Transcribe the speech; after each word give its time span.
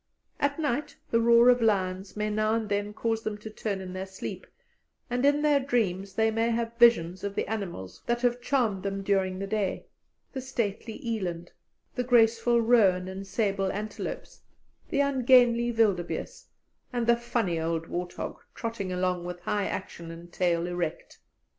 At 0.39 0.57
night 0.57 0.97
the 1.11 1.19
roar 1.21 1.49
of 1.49 1.61
lions 1.61 2.17
may 2.17 2.31
now 2.31 2.55
and 2.55 2.69
then 2.69 2.91
cause 2.91 3.21
them 3.21 3.37
to 3.37 3.51
turn 3.51 3.79
in 3.81 3.93
their 3.93 4.07
sleep, 4.07 4.47
and 5.11 5.23
in 5.23 5.43
their 5.43 5.59
dreams 5.59 6.15
they 6.15 6.31
may 6.31 6.49
have 6.49 6.75
visions 6.79 7.23
of 7.23 7.35
the 7.35 7.45
animals 7.47 8.01
that 8.07 8.21
have 8.23 8.41
charmed 8.41 8.81
them 8.81 9.03
during 9.03 9.37
the 9.37 9.45
day 9.45 9.85
the 10.33 10.41
stately 10.41 10.99
eland, 11.07 11.51
the 11.93 12.03
graceful 12.03 12.61
roan 12.61 13.07
and 13.07 13.27
sable 13.27 13.71
antelopes, 13.71 14.41
the 14.89 15.01
ungainly 15.01 15.71
wildebeeste, 15.71 16.47
and 16.91 17.05
the 17.05 17.15
funny 17.15 17.59
old 17.59 17.85
wart 17.85 18.13
hog, 18.13 18.39
trotting 18.55 18.91
along 18.91 19.23
with 19.23 19.41
high 19.41 19.67
action 19.67 20.09
and 20.09 20.33
tail 20.33 20.65
erect. 20.65 21.19